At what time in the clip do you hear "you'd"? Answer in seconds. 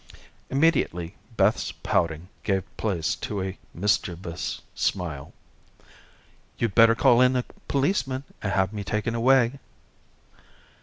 6.57-6.73